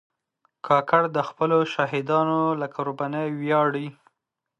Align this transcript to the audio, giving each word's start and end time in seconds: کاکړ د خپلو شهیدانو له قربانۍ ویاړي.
کاکړ 0.67 1.01
د 1.15 1.17
خپلو 1.29 1.57
شهیدانو 1.73 2.39
له 2.61 2.67
قربانۍ 2.75 3.27
ویاړي. 3.41 3.87